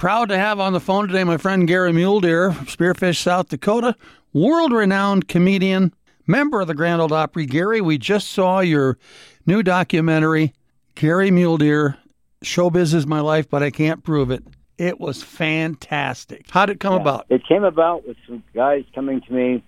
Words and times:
Proud 0.00 0.30
to 0.30 0.38
have 0.38 0.58
on 0.58 0.72
the 0.72 0.80
phone 0.80 1.08
today 1.08 1.24
my 1.24 1.36
friend 1.36 1.68
Gary 1.68 1.92
Mule 1.92 2.20
Deer, 2.20 2.52
Spearfish, 2.52 3.18
South 3.18 3.50
Dakota, 3.50 3.94
world 4.32 4.72
renowned 4.72 5.28
comedian, 5.28 5.92
member 6.26 6.62
of 6.62 6.68
the 6.68 6.74
Grand 6.74 7.02
Ole 7.02 7.12
Opry. 7.12 7.44
Gary, 7.44 7.82
we 7.82 7.98
just 7.98 8.30
saw 8.30 8.60
your 8.60 8.96
new 9.44 9.62
documentary, 9.62 10.54
Gary 10.94 11.30
Mule 11.30 11.58
Deer, 11.58 11.98
Showbiz 12.42 12.94
is 12.94 13.06
My 13.06 13.20
Life, 13.20 13.50
but 13.50 13.62
I 13.62 13.70
Can't 13.70 14.02
Prove 14.02 14.30
It. 14.30 14.42
It 14.78 14.98
was 14.98 15.22
fantastic. 15.22 16.46
How 16.48 16.64
did 16.64 16.76
it 16.76 16.80
come 16.80 16.94
Yeah. 16.94 17.02
about? 17.02 17.26
It 17.28 17.42
came 17.46 17.64
about 17.64 18.08
with 18.08 18.16
some 18.26 18.42
guys 18.54 18.84
coming 18.94 19.20
to 19.20 19.32
me 19.34 19.62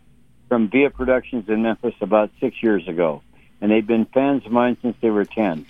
from 0.49 0.71
Via 0.71 0.89
Productions 0.89 1.46
in 1.51 1.61
Memphis 1.61 1.93
about 2.01 2.30
six 2.41 2.62
years 2.62 2.89
ago, 2.89 3.21
and 3.61 3.71
they've 3.71 3.87
been 3.87 4.07
fans 4.07 4.46
of 4.46 4.53
mine 4.53 4.79
since 4.80 4.96
they 5.03 5.11
were 5.11 5.27
ten. 5.27 5.67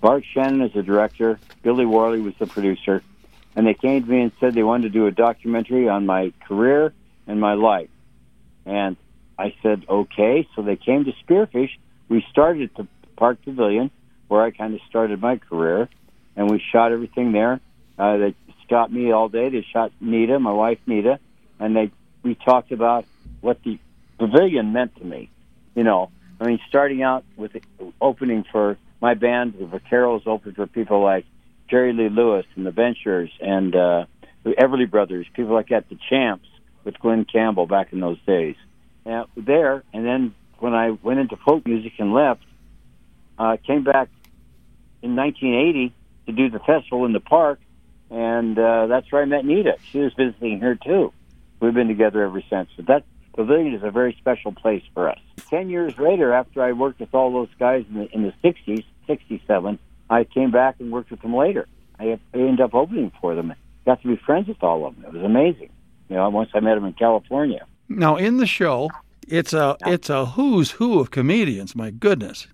Bart 0.00 0.22
Shannon 0.32 0.60
is 0.60 0.72
the 0.72 0.84
director, 0.84 1.40
Billy 1.64 1.84
Worley 1.84 2.20
was 2.20 2.34
the 2.38 2.46
producer, 2.46 3.02
and 3.56 3.66
they 3.66 3.74
came 3.74 4.04
to 4.04 4.10
me 4.10 4.22
and 4.22 4.32
said 4.40 4.54
they 4.54 4.62
wanted 4.62 4.84
to 4.84 4.98
do 4.98 5.06
a 5.06 5.10
documentary 5.10 5.88
on 5.88 6.06
my 6.06 6.32
career 6.46 6.92
and 7.26 7.40
my 7.40 7.54
life. 7.54 7.90
And 8.66 8.96
I 9.38 9.54
said, 9.62 9.84
okay. 9.88 10.48
So 10.54 10.62
they 10.62 10.76
came 10.76 11.04
to 11.04 11.12
Spearfish. 11.24 11.70
We 12.08 12.24
started 12.30 12.70
at 12.70 12.76
the 12.76 12.88
Park 13.16 13.38
Pavilion, 13.44 13.90
where 14.28 14.42
I 14.42 14.50
kind 14.50 14.74
of 14.74 14.80
started 14.88 15.20
my 15.20 15.38
career, 15.38 15.88
and 16.36 16.50
we 16.50 16.62
shot 16.72 16.92
everything 16.92 17.32
there. 17.32 17.60
Uh, 17.98 18.16
they 18.16 18.34
shot 18.68 18.92
me 18.92 19.12
all 19.12 19.28
day. 19.28 19.48
They 19.50 19.62
shot 19.72 19.92
Nita, 20.00 20.38
my 20.38 20.52
wife 20.52 20.78
Nita, 20.86 21.18
and 21.60 21.76
they 21.76 21.90
we 22.22 22.34
talked 22.34 22.72
about 22.72 23.04
what 23.40 23.62
the 23.62 23.78
pavilion 24.18 24.72
meant 24.72 24.96
to 24.96 25.04
me. 25.04 25.30
You 25.74 25.84
know, 25.84 26.10
I 26.40 26.46
mean, 26.46 26.60
starting 26.68 27.02
out 27.02 27.24
with 27.36 27.52
the 27.52 27.62
opening 28.00 28.44
for 28.50 28.78
my 29.00 29.14
band, 29.14 29.54
the 29.58 29.66
Vaqueros 29.66 30.26
opened 30.26 30.56
for 30.56 30.66
people 30.66 31.02
like 31.02 31.26
Jerry 31.68 31.92
Lee 31.92 32.08
Lewis 32.08 32.46
and 32.56 32.66
the 32.66 32.70
Ventures 32.70 33.30
and 33.40 33.74
uh, 33.74 34.04
the 34.42 34.50
Everly 34.50 34.90
Brothers, 34.90 35.26
people 35.34 35.54
like 35.54 35.68
that, 35.68 35.88
the 35.88 35.98
Champs 36.08 36.48
with 36.84 36.98
Glen 36.98 37.24
Campbell 37.24 37.66
back 37.66 37.92
in 37.92 38.00
those 38.00 38.18
days. 38.26 38.56
And 39.04 39.26
there, 39.36 39.82
and 39.92 40.04
then 40.04 40.34
when 40.58 40.74
I 40.74 40.90
went 40.90 41.20
into 41.20 41.36
folk 41.36 41.66
music 41.66 41.92
and 41.98 42.12
left, 42.12 42.42
uh, 43.38 43.56
came 43.66 43.84
back 43.84 44.08
in 45.02 45.16
1980 45.16 45.94
to 46.26 46.32
do 46.32 46.50
the 46.50 46.58
festival 46.60 47.04
in 47.04 47.12
the 47.12 47.20
park, 47.20 47.60
and 48.10 48.58
uh, 48.58 48.86
that's 48.86 49.10
where 49.10 49.22
I 49.22 49.24
met 49.24 49.44
Nita. 49.44 49.76
She 49.90 49.98
was 49.98 50.12
visiting 50.14 50.58
here 50.60 50.76
too. 50.76 51.12
We've 51.60 51.74
been 51.74 51.88
together 51.88 52.22
ever 52.22 52.42
since. 52.48 52.68
But 52.76 52.86
that 52.86 53.04
pavilion 53.34 53.74
is 53.74 53.82
a 53.82 53.90
very 53.90 54.16
special 54.20 54.52
place 54.52 54.82
for 54.94 55.10
us. 55.10 55.18
Ten 55.48 55.68
years 55.70 55.98
later, 55.98 56.32
after 56.32 56.62
I 56.62 56.72
worked 56.72 57.00
with 57.00 57.14
all 57.14 57.32
those 57.32 57.48
guys 57.58 57.84
in 57.88 58.00
the, 58.00 58.14
in 58.14 58.22
the 58.22 58.34
60s, 58.42 58.84
67, 59.06 59.78
I 60.14 60.24
came 60.24 60.50
back 60.50 60.76
and 60.78 60.92
worked 60.92 61.10
with 61.10 61.20
them 61.22 61.34
later. 61.34 61.66
I, 61.98 62.18
I 62.32 62.38
ended 62.38 62.60
up 62.60 62.74
opening 62.74 63.10
for 63.20 63.34
them. 63.34 63.52
Got 63.84 64.00
to 64.02 64.08
be 64.08 64.16
friends 64.16 64.48
with 64.48 64.62
all 64.62 64.86
of 64.86 64.94
them. 64.94 65.04
It 65.06 65.12
was 65.12 65.24
amazing. 65.24 65.70
You 66.08 66.16
know, 66.16 66.28
once 66.30 66.50
I 66.54 66.60
met 66.60 66.76
them 66.76 66.84
in 66.84 66.92
California. 66.92 67.66
Now, 67.88 68.16
in 68.16 68.36
the 68.36 68.46
show, 68.46 68.90
it's 69.26 69.52
a 69.52 69.76
it's 69.86 70.08
a 70.08 70.26
who's 70.26 70.72
who 70.72 71.00
of 71.00 71.10
comedians. 71.10 71.74
My 71.74 71.90
goodness. 71.90 72.46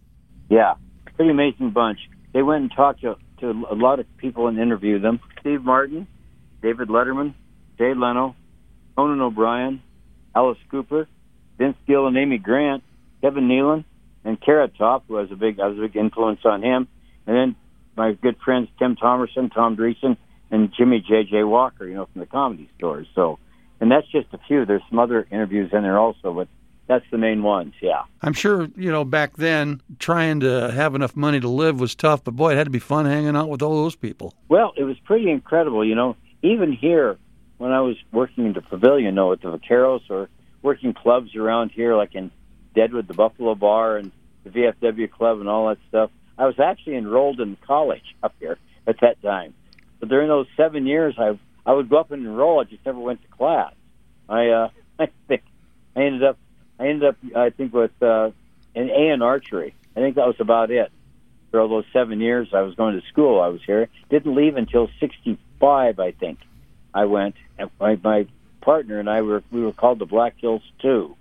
Yeah, 0.49 0.75
pretty 1.17 1.31
amazing 1.31 1.71
bunch. 1.71 1.99
They 2.33 2.43
went 2.43 2.63
and 2.63 2.73
talked 2.73 3.03
to, 3.03 3.17
to 3.41 3.51
a 3.71 3.75
lot 3.75 4.01
of 4.01 4.07
people 4.17 4.47
and 4.47 4.59
interviewed 4.59 5.03
them. 5.03 5.21
Steve 5.41 5.63
Martin, 5.63 6.07
David 6.63 6.89
Letterman, 6.89 7.35
Jay 7.79 7.95
Leno, 7.95 8.35
Conan 8.97 9.21
O'Brien, 9.21 9.83
Alice 10.35 10.59
Cooper, 10.71 11.07
Vince 11.59 11.77
Gill 11.87 12.07
and 12.07 12.17
Amy 12.17 12.39
Grant, 12.39 12.83
Kevin 13.21 13.49
Nealon, 13.49 13.85
and 14.25 14.41
Carrot 14.41 14.77
Top, 14.79 15.05
who 15.09 15.17
has 15.17 15.31
a 15.31 15.37
big, 15.37 15.59
has 15.59 15.77
a 15.77 15.81
big 15.81 15.97
influence 15.97 16.41
on 16.45 16.63
him. 16.63 16.89
And 17.31 17.39
then 17.39 17.57
my 17.97 18.13
good 18.15 18.37
friends 18.45 18.69
Tim 18.81 18.97
Thomerson, 18.97 19.55
Tom 19.55 19.77
Dreesen, 19.77 20.17
and 20.51 20.73
Jimmy 20.77 20.99
J.J. 20.99 21.45
Walker, 21.45 21.87
you 21.87 21.95
know, 21.95 22.09
from 22.13 22.19
the 22.19 22.27
comedy 22.27 22.69
stores. 22.77 23.07
So, 23.15 23.39
and 23.81 23.89
that's 23.89 24.09
just 24.09 24.27
a 24.33 24.39
few. 24.49 24.67
There's 24.67 24.83
some 24.91 24.99
other 24.99 25.29
interviews 25.31 25.71
in 25.73 25.85
there 25.85 25.97
also, 25.97 26.35
but 26.35 26.49
that's 26.89 27.05
the 27.13 27.19
main 27.19 27.45
ones, 27.45 27.75
yeah. 27.81 28.03
I'm 28.21 28.33
sure 28.33 28.69
you 28.75 28.91
know 28.91 29.05
back 29.05 29.37
then 29.37 29.81
trying 30.01 30.41
to 30.41 30.73
have 30.73 30.97
enough 30.97 31.15
money 31.15 31.39
to 31.39 31.47
live 31.47 31.79
was 31.79 31.95
tough, 31.95 32.25
but 32.25 32.33
boy, 32.33 32.51
it 32.51 32.57
had 32.57 32.65
to 32.65 32.71
be 32.71 32.81
fun 32.81 33.07
hanging 33.07 33.37
out 33.37 33.49
with 33.49 33.63
all 33.63 33.81
those 33.81 33.95
people. 33.95 34.35
Well, 34.49 34.73
it 34.77 34.83
was 34.83 34.99
pretty 35.05 35.31
incredible, 35.31 35.85
you 35.85 35.95
know. 35.95 36.17
Even 36.43 36.73
here, 36.73 37.17
when 37.59 37.71
I 37.71 37.81
was 37.81 37.95
working 38.11 38.45
in 38.45 38.55
the 38.55 38.61
pavilion, 38.61 39.05
you 39.05 39.13
know, 39.13 39.33
at 39.33 39.41
the 39.41 39.57
Vaqueros 39.57 40.01
or 40.11 40.29
working 40.63 40.95
clubs 40.95 41.37
around 41.37 41.71
here, 41.71 41.95
like 41.95 42.17
in 42.17 42.33
Deadwood, 42.75 43.07
the 43.07 43.15
Buffalo 43.15 43.55
Bar, 43.55 43.99
and 43.99 44.11
the 44.43 44.51
VFW 44.51 45.09
Club, 45.13 45.39
and 45.39 45.49
all 45.49 45.69
that 45.69 45.79
stuff, 45.89 46.11
I 46.41 46.47
was 46.47 46.59
actually 46.59 46.97
enrolled 46.97 47.39
in 47.39 47.59
college 47.67 48.17
up 48.23 48.35
here 48.41 48.57
at 48.87 48.99
that 49.03 49.21
time. 49.21 49.53
But 50.01 50.09
during 50.09 50.29
those 50.29 50.47
seven 50.57 50.87
years, 50.87 51.15
I 51.19 51.39
I 51.67 51.75
would 51.75 51.91
go 51.91 51.99
up 51.99 52.11
and 52.11 52.25
enroll. 52.25 52.61
I 52.61 52.65
just 52.65 52.85
never 52.87 52.99
went 52.99 53.21
to 53.23 53.29
class. 53.29 53.75
I 54.27 54.49
uh, 54.49 54.69
I 54.99 55.09
think 55.29 55.43
I 55.95 56.01
ended 56.05 56.25
up 56.25 56.39
I 56.79 56.89
ended 56.89 57.11
up 57.11 57.17
I 57.37 57.51
think 57.51 57.75
with 57.75 57.93
uh, 58.03 58.31
an 58.75 58.89
A 58.89 59.13
in 59.13 59.21
archery. 59.21 59.75
I 59.95 60.01
think 60.01 60.17
that 60.17 60.27
was 60.27 60.41
about 60.41 60.71
it 60.71 60.91
for 61.51 61.61
all 61.61 61.69
those 61.69 61.85
seven 61.93 62.21
years 62.21 62.49
I 62.55 62.63
was 62.63 62.75
going 62.75 62.99
to 62.99 63.07
school. 63.09 63.39
I 63.39 63.49
was 63.49 63.61
here. 63.67 63.89
Didn't 64.09 64.35
leave 64.35 64.57
until 64.57 64.89
'65, 64.99 66.01
I 66.01 66.13
think. 66.13 66.39
I 66.95 67.05
went. 67.05 67.35
And 67.59 67.71
my, 67.79 67.99
my 68.03 68.27
partner 68.63 68.99
and 68.99 69.11
I 69.11 69.21
were 69.21 69.43
we 69.53 69.61
were 69.63 69.75
called 69.75 69.99
the 69.99 70.07
Black 70.07 70.37
Hills 70.41 70.63
Two. 70.81 71.17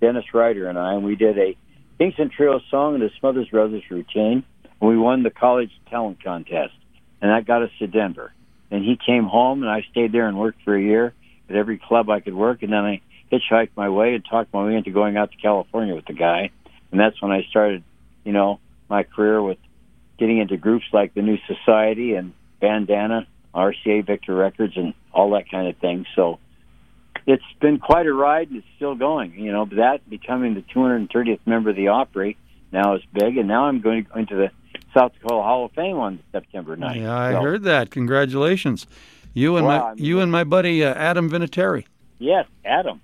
Dennis 0.00 0.32
Ryder 0.32 0.68
and 0.68 0.78
I, 0.78 0.94
and 0.94 1.04
we 1.04 1.16
did 1.16 1.36
a 1.38 1.56
Kingston 1.98 2.30
Trio 2.30 2.60
song 2.70 2.94
and 2.94 3.02
a 3.02 3.10
Smothers 3.18 3.48
Brothers 3.48 3.82
routine. 3.90 4.44
And 4.80 4.88
we 4.88 4.96
won 4.96 5.22
the 5.22 5.30
college 5.30 5.70
talent 5.90 6.22
contest, 6.22 6.74
and 7.20 7.30
that 7.30 7.46
got 7.46 7.62
us 7.62 7.70
to 7.78 7.86
Denver. 7.86 8.32
And 8.70 8.84
he 8.84 8.96
came 9.04 9.24
home, 9.24 9.62
and 9.62 9.70
I 9.70 9.84
stayed 9.90 10.12
there 10.12 10.28
and 10.28 10.38
worked 10.38 10.62
for 10.64 10.74
a 10.76 10.82
year 10.82 11.12
at 11.48 11.56
every 11.56 11.78
club 11.78 12.08
I 12.08 12.20
could 12.20 12.34
work. 12.34 12.62
And 12.62 12.72
then 12.72 12.84
I 12.84 13.00
hitchhiked 13.32 13.70
my 13.76 13.88
way 13.88 14.14
and 14.14 14.24
talked 14.24 14.52
my 14.54 14.64
way 14.64 14.76
into 14.76 14.90
going 14.90 15.16
out 15.16 15.32
to 15.32 15.36
California 15.38 15.94
with 15.94 16.06
the 16.06 16.12
guy. 16.12 16.50
And 16.90 17.00
that's 17.00 17.20
when 17.20 17.32
I 17.32 17.42
started, 17.50 17.82
you 18.24 18.32
know, 18.32 18.60
my 18.88 19.02
career 19.02 19.42
with 19.42 19.58
getting 20.18 20.38
into 20.38 20.56
groups 20.56 20.84
like 20.92 21.14
the 21.14 21.22
New 21.22 21.38
Society 21.46 22.14
and 22.14 22.32
Bandana, 22.60 23.26
RCA 23.54 24.06
Victor 24.06 24.34
Records, 24.34 24.76
and 24.76 24.94
all 25.12 25.30
that 25.30 25.50
kind 25.50 25.68
of 25.68 25.76
thing. 25.78 26.06
So 26.14 26.38
it's 27.26 27.42
been 27.60 27.78
quite 27.78 28.06
a 28.06 28.12
ride, 28.12 28.48
and 28.48 28.58
it's 28.58 28.66
still 28.76 28.94
going. 28.94 29.34
You 29.34 29.52
know, 29.52 29.64
that 29.76 30.08
becoming 30.08 30.54
the 30.54 30.62
230th 30.62 31.40
member 31.46 31.70
of 31.70 31.76
the 31.76 31.88
Opry 31.88 32.36
now 32.72 32.94
is 32.96 33.02
big, 33.12 33.36
and 33.36 33.48
now 33.48 33.64
I'm 33.64 33.80
going 33.80 34.04
to 34.04 34.10
go 34.10 34.18
into 34.18 34.36
the 34.36 34.50
South 34.94 35.12
Dakota 35.14 35.42
Hall 35.42 35.64
of 35.66 35.72
Fame 35.72 35.96
on 35.96 36.18
September 36.32 36.76
9th. 36.76 36.96
Yeah, 36.96 37.16
I 37.16 37.32
So, 37.32 37.40
heard 37.42 37.62
that. 37.64 37.90
Congratulations, 37.90 38.86
you 39.34 39.56
and 39.56 39.66
Wow, 39.66 39.78
my 39.78 39.84
I 39.90 39.94
mean- 39.94 40.04
you 40.04 40.20
and 40.20 40.32
my 40.32 40.44
buddy 40.44 40.84
uh, 40.84 40.94
Adam 40.94 41.30
Vinatieri. 41.30 41.84
Yes, 42.18 42.46
Adam. 42.64 43.00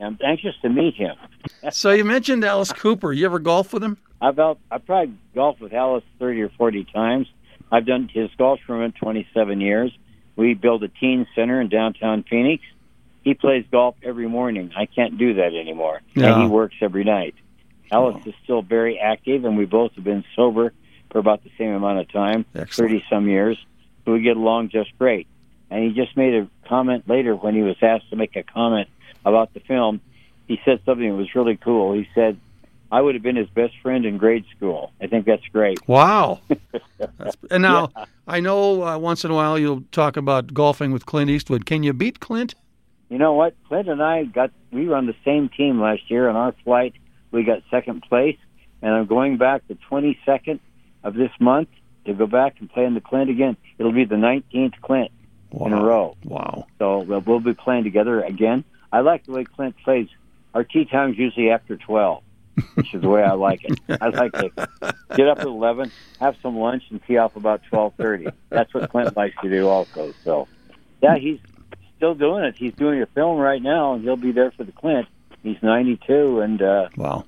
I'm 0.00 0.18
anxious 0.24 0.54
to 0.62 0.68
meet 0.68 0.94
him. 0.94 1.16
So 1.72 1.90
you 1.90 2.04
mentioned 2.06 2.42
Alice 2.44 2.72
Cooper. 2.72 3.12
You 3.12 3.26
ever 3.26 3.38
golf 3.38 3.72
with 3.74 3.82
him? 3.84 3.96
I've 4.20 4.38
out, 4.38 4.58
I've 4.70 4.84
probably 4.86 5.14
golfed 5.34 5.60
with 5.60 5.72
Alice 5.74 6.04
30 6.18 6.42
or 6.42 6.48
40 6.50 6.84
times. 6.84 7.26
I've 7.72 7.84
done 7.86 8.08
his 8.12 8.30
golf 8.38 8.60
tournament 8.66 8.94
27 8.96 9.60
years. 9.60 9.90
We 10.36 10.54
built 10.54 10.82
a 10.82 10.88
teen 10.88 11.26
center 11.34 11.60
in 11.60 11.68
downtown 11.68 12.24
Phoenix. 12.28 12.62
He 13.24 13.34
plays 13.34 13.64
golf 13.70 13.94
every 14.02 14.26
morning. 14.28 14.70
I 14.76 14.86
can't 14.86 15.18
do 15.18 15.34
that 15.34 15.54
anymore. 15.54 16.00
Yeah. 16.14 16.32
And 16.34 16.42
he 16.44 16.48
works 16.48 16.76
every 16.80 17.04
night. 17.04 17.34
Alice 17.92 18.24
is 18.26 18.34
still 18.44 18.62
very 18.62 18.98
active, 18.98 19.44
and 19.44 19.56
we 19.58 19.64
both 19.66 19.92
have 19.96 20.04
been 20.04 20.24
sober 20.36 20.72
for 21.10 21.18
about 21.18 21.42
the 21.44 21.50
same 21.58 21.72
amount 21.72 21.98
of 21.98 22.10
time, 22.12 22.44
30 22.54 23.04
some 23.10 23.28
years. 23.28 23.58
So 24.04 24.12
we 24.12 24.22
get 24.22 24.36
along 24.36 24.70
just 24.70 24.96
great. 24.98 25.26
And 25.70 25.84
he 25.84 25.90
just 25.92 26.16
made 26.16 26.34
a 26.34 26.48
comment 26.68 27.08
later 27.08 27.34
when 27.36 27.54
he 27.54 27.62
was 27.62 27.76
asked 27.82 28.10
to 28.10 28.16
make 28.16 28.34
a 28.36 28.42
comment 28.42 28.88
about 29.24 29.52
the 29.54 29.60
film. 29.60 30.00
He 30.48 30.60
said 30.64 30.80
something 30.84 31.08
that 31.08 31.14
was 31.14 31.34
really 31.34 31.56
cool. 31.56 31.92
He 31.92 32.08
said, 32.14 32.38
I 32.90 33.00
would 33.00 33.14
have 33.14 33.22
been 33.22 33.36
his 33.36 33.48
best 33.48 33.74
friend 33.82 34.04
in 34.04 34.18
grade 34.18 34.44
school. 34.56 34.90
I 35.00 35.06
think 35.06 35.26
that's 35.26 35.46
great. 35.52 35.78
Wow. 35.86 36.40
That's- 36.98 37.36
and 37.50 37.62
now 37.62 37.90
I 38.26 38.40
know 38.40 38.82
uh, 38.82 38.98
once 38.98 39.24
in 39.24 39.30
a 39.30 39.34
while 39.34 39.58
you'll 39.58 39.84
talk 39.92 40.16
about 40.16 40.52
golfing 40.52 40.90
with 40.90 41.06
Clint 41.06 41.30
Eastwood. 41.30 41.66
Can 41.66 41.82
you 41.84 41.92
beat 41.92 42.18
Clint? 42.20 42.54
You 43.08 43.18
know 43.18 43.34
what? 43.34 43.54
Clint 43.68 43.88
and 43.88 44.02
I 44.02 44.24
got 44.24 44.50
we 44.72 44.86
were 44.88 44.96
on 44.96 45.06
the 45.06 45.14
same 45.24 45.48
team 45.48 45.80
last 45.80 46.10
year. 46.10 46.28
On 46.28 46.36
our 46.36 46.52
flight, 46.64 46.94
we 47.30 47.42
got 47.44 47.62
second 47.70 48.02
place, 48.02 48.38
and 48.82 48.92
I'm 48.92 49.06
going 49.06 49.36
back 49.36 49.62
the 49.68 49.76
22nd 49.90 50.58
of 51.02 51.14
this 51.14 51.30
month 51.40 51.68
to 52.06 52.14
go 52.14 52.26
back 52.26 52.56
and 52.60 52.70
play 52.70 52.84
in 52.84 52.94
the 52.94 53.00
Clint 53.00 53.30
again. 53.30 53.56
It'll 53.78 53.92
be 53.92 54.04
the 54.04 54.16
19th 54.16 54.80
Clint 54.80 55.10
in 55.52 55.72
a 55.72 55.82
row. 55.82 56.16
Wow. 56.24 56.66
So 56.78 57.00
we'll, 57.00 57.20
we'll 57.20 57.40
be 57.40 57.54
playing 57.54 57.84
together 57.84 58.22
again. 58.22 58.64
I 58.92 59.00
like 59.00 59.24
the 59.26 59.32
way 59.32 59.44
Clint 59.44 59.76
plays. 59.84 60.08
Our 60.54 60.64
tee 60.64 60.84
time's 60.84 61.16
usually 61.16 61.50
after 61.50 61.76
12, 61.76 62.22
which 62.74 62.94
is 62.94 63.02
the 63.02 63.08
way 63.08 63.22
I 63.22 63.32
like 63.34 63.64
it. 63.64 63.78
I 64.00 64.08
like 64.08 64.32
to 64.32 64.50
get 65.16 65.28
up 65.28 65.38
at 65.38 65.46
11, 65.46 65.92
have 66.18 66.36
some 66.42 66.56
lunch, 66.56 66.82
and 66.90 67.00
tee 67.06 67.16
off 67.16 67.36
about 67.36 67.62
12:30. 67.72 68.32
That's 68.48 68.72
what 68.74 68.90
Clint 68.90 69.16
likes 69.16 69.36
to 69.42 69.48
do 69.48 69.68
also. 69.68 70.12
So, 70.24 70.48
yeah, 71.00 71.16
he's 71.18 71.38
still 71.96 72.14
doing 72.14 72.44
it. 72.44 72.56
He's 72.56 72.74
doing 72.74 73.00
a 73.00 73.06
film 73.06 73.38
right 73.38 73.62
now, 73.62 73.94
and 73.94 74.02
he'll 74.02 74.16
be 74.16 74.32
there 74.32 74.50
for 74.50 74.64
the 74.64 74.72
Clint. 74.72 75.06
He's 75.42 75.56
92, 75.62 76.40
and 76.40 76.60
uh, 76.60 76.88
Wow. 76.96 77.24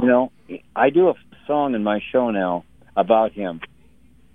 you 0.00 0.06
know, 0.06 0.30
I 0.76 0.90
do 0.90 1.08
a 1.08 1.14
song 1.46 1.74
in 1.74 1.82
my 1.82 2.00
show 2.12 2.30
now 2.30 2.64
about 2.96 3.32
him. 3.32 3.60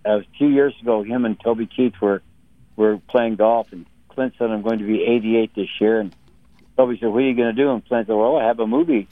A 0.05 0.23
few 0.37 0.47
years 0.47 0.73
ago, 0.81 1.03
him 1.03 1.25
and 1.25 1.39
Toby 1.39 1.67
Keith 1.67 1.93
were 2.01 2.21
were 2.75 2.97
playing 3.09 3.35
golf, 3.35 3.71
and 3.71 3.85
Clint 4.07 4.33
said, 4.39 4.49
I'm 4.49 4.61
going 4.61 4.79
to 4.79 4.85
be 4.85 5.03
88 5.03 5.53
this 5.53 5.67
year. 5.81 5.99
And 5.99 6.15
Toby 6.77 6.97
said, 6.99 7.09
What 7.09 7.19
are 7.19 7.27
you 7.27 7.35
going 7.35 7.53
to 7.55 7.61
do? 7.61 7.71
And 7.71 7.85
Clint 7.85 8.07
said, 8.07 8.15
Well, 8.15 8.37
I 8.37 8.45
have 8.45 8.59
a 8.59 8.67
movie 8.67 9.07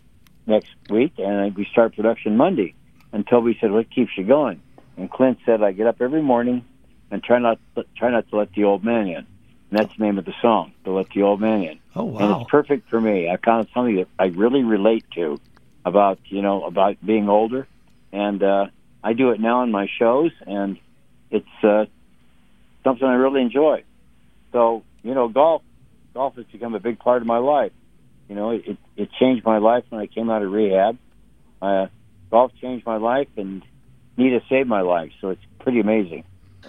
next 0.45 0.71
week, 0.89 1.13
and 1.17 1.55
we 1.55 1.65
start 1.65 1.95
production 1.95 2.37
Monday. 2.37 2.75
And 3.11 3.27
Toby 3.27 3.57
said, 3.59 3.71
What 3.71 3.89
keeps 3.91 4.11
you 4.17 4.23
going? 4.23 4.61
And 4.95 5.11
Clint 5.11 5.39
said, 5.45 5.61
I 5.61 5.73
get 5.73 5.87
up 5.87 6.01
every 6.01 6.21
morning 6.21 6.65
and 7.11 7.23
try 7.23 7.39
not 7.39 7.59
try 7.95 8.09
not 8.09 8.29
to 8.29 8.37
let 8.37 8.53
the 8.53 8.63
old 8.63 8.83
man 8.83 9.07
in. 9.07 9.27
And 9.69 9.79
that's 9.79 9.95
the 9.97 10.03
name 10.03 10.17
of 10.17 10.25
the 10.25 10.33
song, 10.41 10.73
to 10.85 10.91
let 10.91 11.09
the 11.09 11.23
old 11.23 11.41
man 11.41 11.63
in. 11.63 11.79
Oh 11.95 12.05
wow! 12.05 12.19
And 12.19 12.41
it's 12.41 12.49
perfect 12.49 12.89
for 12.89 13.01
me. 13.01 13.29
I 13.29 13.37
found 13.37 13.67
something 13.73 13.97
that 13.97 14.07
I 14.17 14.27
really 14.27 14.63
relate 14.63 15.05
to 15.15 15.39
about 15.85 16.19
you 16.25 16.41
know 16.41 16.63
about 16.63 16.97
being 17.05 17.27
older, 17.29 17.67
and 18.11 18.41
uh, 18.41 18.67
I 19.07 19.13
do 19.13 19.31
it 19.31 19.39
now 19.39 19.63
in 19.63 19.71
my 19.71 19.87
shows, 19.99 20.31
and 20.45 20.77
it's 21.31 21.63
uh, 21.63 21.85
something 22.83 23.07
I 23.07 23.13
really 23.13 23.41
enjoy. 23.41 23.83
So 24.51 24.83
you 25.01 25.13
know, 25.13 25.29
golf 25.29 25.61
golf 26.13 26.35
has 26.35 26.45
become 26.51 26.75
a 26.75 26.79
big 26.81 26.99
part 26.99 27.21
of 27.21 27.27
my 27.27 27.37
life. 27.37 27.71
You 28.27 28.35
know, 28.35 28.51
it 28.51 28.77
it 28.97 29.09
changed 29.17 29.45
my 29.45 29.59
life 29.59 29.85
when 29.89 30.01
I 30.01 30.07
came 30.07 30.29
out 30.29 30.43
of 30.43 30.51
rehab. 30.51 30.97
Uh, 31.61 31.87
golf 32.31 32.51
changed 32.61 32.85
my 32.85 32.97
life, 32.97 33.29
and 33.37 33.63
Nita 34.17 34.41
saved 34.49 34.67
my 34.67 34.81
life. 34.81 35.11
So 35.21 35.29
it's 35.29 35.45
pretty 35.59 35.79
amazing. 35.79 36.25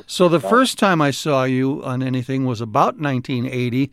So 0.06 0.28
the 0.28 0.38
first 0.38 0.78
time 0.78 1.02
I 1.02 1.10
saw 1.10 1.42
you 1.42 1.82
on 1.82 2.04
anything 2.04 2.44
was 2.44 2.60
about 2.60 3.00
1980, 3.00 3.90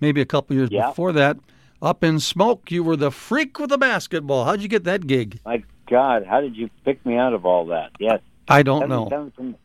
maybe 0.00 0.20
a 0.20 0.24
couple 0.24 0.54
years 0.54 0.70
Yeah. 0.70 0.86
before 0.90 1.10
that. 1.14 1.36
Up 1.82 2.04
in 2.04 2.20
Smoke, 2.20 2.70
you 2.70 2.84
were 2.84 2.96
the 2.96 3.10
freak 3.10 3.58
with 3.58 3.70
the 3.70 3.78
basketball. 3.78 4.44
How'd 4.44 4.60
you 4.60 4.68
get 4.68 4.84
that 4.84 5.08
gig? 5.08 5.40
My 5.44 5.64
God, 5.88 6.26
how 6.26 6.40
did 6.40 6.56
you 6.56 6.70
pick 6.84 7.04
me 7.06 7.16
out 7.16 7.32
of 7.32 7.46
all 7.46 7.66
that? 7.66 7.90
Yes, 7.98 8.20
I 8.48 8.62
don't 8.62 8.88
know. 8.88 9.08
from- 9.34 9.56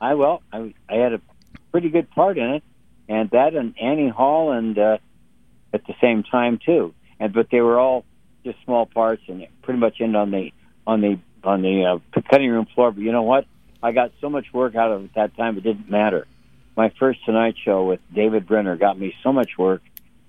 I 0.00 0.14
well, 0.14 0.42
I 0.52 0.74
I 0.88 0.96
had 0.96 1.14
a 1.14 1.20
pretty 1.70 1.88
good 1.88 2.10
part 2.10 2.36
in 2.36 2.50
it, 2.54 2.64
and 3.08 3.30
that 3.30 3.54
and 3.54 3.74
Annie 3.80 4.08
Hall, 4.08 4.52
and 4.52 4.78
uh, 4.78 4.98
at 5.72 5.86
the 5.86 5.94
same 6.00 6.22
time 6.22 6.58
too. 6.64 6.94
And 7.18 7.32
but 7.32 7.48
they 7.50 7.60
were 7.60 7.78
all 7.78 8.04
just 8.44 8.58
small 8.64 8.86
parts, 8.86 9.22
and 9.28 9.46
pretty 9.62 9.80
much 9.80 10.00
end 10.00 10.16
on 10.16 10.30
the 10.30 10.50
on 10.86 11.00
the 11.00 11.18
on 11.42 11.62
the 11.62 12.00
uh, 12.14 12.20
cutting 12.30 12.50
room 12.50 12.66
floor. 12.74 12.90
But 12.92 13.02
you 13.02 13.12
know 13.12 13.22
what? 13.22 13.46
I 13.82 13.92
got 13.92 14.12
so 14.20 14.28
much 14.28 14.46
work 14.52 14.74
out 14.74 14.92
of 14.92 15.02
it 15.02 15.04
at 15.04 15.14
that 15.14 15.36
time; 15.36 15.56
it 15.56 15.62
didn't 15.62 15.90
matter. 15.90 16.26
My 16.76 16.92
first 16.98 17.24
Tonight 17.24 17.54
Show 17.64 17.84
with 17.84 18.00
David 18.12 18.46
Brenner 18.46 18.76
got 18.76 18.98
me 18.98 19.14
so 19.22 19.32
much 19.32 19.56
work, 19.56 19.82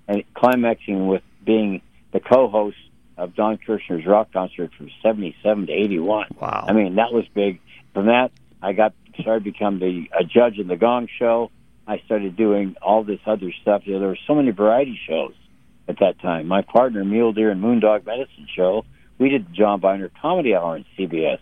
and 0.08 0.24
climaxing 0.36 1.08
with 1.08 1.24
being 1.44 1.82
the 2.14 2.20
co-host 2.20 2.78
of 3.18 3.36
Don 3.36 3.58
Kirshner's 3.58 4.06
rock 4.06 4.32
concert 4.34 4.72
from 4.78 4.90
'77 5.02 5.68
to 5.68 5.74
'81. 5.74 6.28
Wow. 6.40 6.66
I 6.68 6.74
mean, 6.74 6.96
that 6.96 7.14
was 7.14 7.26
big. 7.34 7.60
From 7.94 8.08
that, 8.08 8.32
I 8.62 8.74
got 8.74 8.94
started 9.20 9.44
to 9.46 9.52
become 9.52 9.80
the 9.80 10.10
a 10.18 10.24
judge 10.24 10.58
in 10.58 10.68
the 10.68 10.76
Gong 10.76 11.08
Show. 11.20 11.52
I 11.88 12.00
started 12.06 12.36
doing 12.36 12.76
all 12.82 13.04
this 13.04 13.20
other 13.26 13.52
stuff. 13.62 13.84
You 13.86 13.94
know, 13.94 14.00
there 14.00 14.10
were 14.10 14.18
so 14.28 14.36
many 14.36 14.52
variety 14.52 15.00
shows 15.08 15.34
at 15.88 16.00
that 16.00 16.20
time. 16.20 16.48
My 16.48 16.62
partner, 16.62 17.06
Mule 17.06 17.34
Deer 17.34 17.52
and 17.52 17.62
Moondog 17.62 18.06
Medicine 18.06 18.48
Show, 18.56 18.86
we 19.18 19.30
did 19.30 19.48
the 19.48 19.54
John 19.54 19.80
Byner 19.80 20.12
Comedy 20.22 20.56
Hour 20.56 20.76
on 20.76 20.86
CBS. 20.98 21.40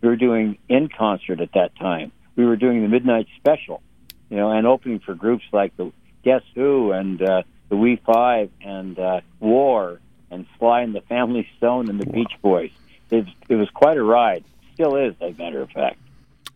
We 0.00 0.08
were 0.08 0.16
doing 0.16 0.58
in 0.68 0.88
concert 0.88 1.40
at 1.40 1.52
that 1.54 1.76
time. 1.76 2.12
We 2.36 2.44
were 2.44 2.56
doing 2.56 2.82
the 2.82 2.88
Midnight 2.88 3.28
Special, 3.38 3.82
you 4.28 4.36
know, 4.36 4.50
and 4.50 4.66
opening 4.66 4.98
for 4.98 5.14
groups 5.14 5.44
like 5.52 5.76
the 5.76 5.92
Guess 6.24 6.42
Who 6.54 6.90
and 6.90 7.22
uh, 7.22 7.42
the 7.68 7.76
We 7.76 8.00
Five 8.04 8.50
and 8.60 8.98
uh, 8.98 9.20
War 9.40 10.00
and 10.34 10.46
Sly 10.58 10.82
and 10.82 10.94
the 10.94 11.00
Family 11.02 11.48
Stone 11.56 11.88
and 11.88 12.00
the 12.00 12.06
Beach 12.06 12.32
Boys. 12.42 12.70
It, 13.10 13.26
it 13.48 13.56
was 13.56 13.70
quite 13.70 13.96
a 13.96 14.02
ride. 14.02 14.44
Still 14.74 14.96
is, 14.96 15.14
as 15.20 15.34
a 15.34 15.38
matter 15.38 15.62
of 15.62 15.70
fact. 15.70 15.98